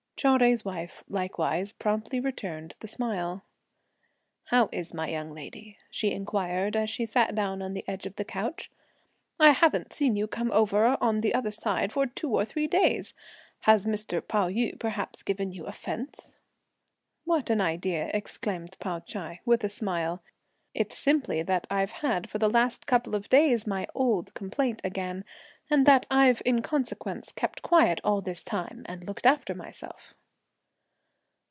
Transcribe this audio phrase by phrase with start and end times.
[0.17, 3.43] Chou Jui's wife likewise promptly returned the smile.
[4.49, 8.17] "How is my young lady?" she inquired, as she sat down on the edge of
[8.17, 8.69] the couch.
[9.39, 13.15] "I haven't seen you come over on the other side for two or three days!
[13.61, 14.21] Has Mr.
[14.21, 16.35] Pao yü perhaps given you offence?"
[17.25, 20.21] "What an idea!" exclaimed Pao Ch'ai, with a smile.
[20.75, 25.25] "It's simply that I've had for the last couple of days my old complaint again,
[25.69, 30.13] and that I've in consequence kept quiet all this time, and looked after myself."